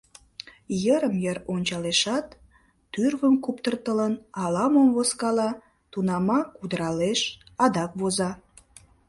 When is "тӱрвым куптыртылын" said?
2.93-4.13